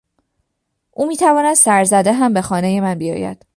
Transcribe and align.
او 0.91 1.07
میتواند 1.07 1.53
سرزده 1.53 2.13
هم 2.13 2.33
به 2.33 2.41
خانهی 2.41 2.79
من 2.79 2.95
بیاید. 2.95 3.45